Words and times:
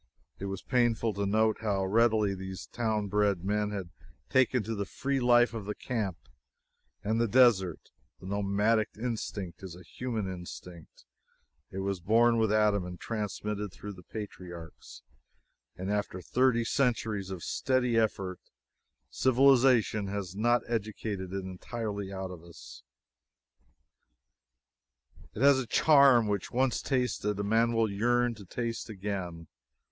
It 0.39 0.45
was 0.45 0.63
painful 0.63 1.13
to 1.13 1.27
note 1.27 1.57
how 1.61 1.85
readily 1.85 2.33
these 2.33 2.65
town 2.65 3.07
bred 3.07 3.45
men 3.45 3.69
had 3.69 3.91
taken 4.31 4.63
to 4.63 4.73
the 4.73 4.83
free 4.87 5.19
life 5.19 5.53
of 5.53 5.65
the 5.65 5.75
camp 5.75 6.17
and 7.03 7.21
the 7.21 7.27
desert 7.27 7.91
The 8.19 8.25
nomadic 8.25 8.89
instinct 8.97 9.61
is 9.61 9.75
a 9.75 9.83
human 9.83 10.27
instinct; 10.27 11.05
it 11.69 11.81
was 11.81 11.99
born 11.99 12.39
with 12.39 12.51
Adam 12.51 12.83
and 12.83 12.99
transmitted 12.99 13.71
through 13.71 13.93
the 13.93 14.01
patriarchs, 14.01 15.03
and 15.77 15.91
after 15.91 16.19
thirty 16.19 16.63
centuries 16.65 17.29
of 17.29 17.43
steady 17.43 17.95
effort, 17.95 18.39
civilization 19.11 20.07
has 20.07 20.35
not 20.35 20.63
educated 20.67 21.31
it 21.31 21.43
entirely 21.45 22.11
out 22.11 22.31
of 22.31 22.43
us 22.43 22.81
yet. 25.19 25.43
It 25.43 25.45
has 25.45 25.59
a 25.59 25.67
charm 25.67 26.27
which, 26.27 26.49
once 26.49 26.81
tasted, 26.81 27.39
a 27.39 27.43
man 27.43 27.73
will 27.73 27.87
yearn 27.91 28.33
to 28.33 28.45
taste 28.45 28.89
again. 28.89 29.45